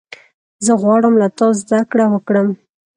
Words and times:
زه 0.65 0.73
غواړم 0.81 1.13
له 1.21 1.27
تا 1.37 1.47
زدهکړه 1.61 2.05
وکړم. 2.13 2.47